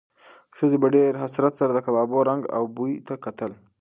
ښځې 0.57 0.77
په 0.83 0.87
ډېر 0.95 1.11
حسرت 1.23 1.53
سره 1.59 1.71
د 1.73 1.79
کبابو 1.85 2.19
رنګ 2.29 2.41
او 2.57 2.63
بوی 2.75 2.93
ته 3.07 3.13
کتل. 3.25 3.51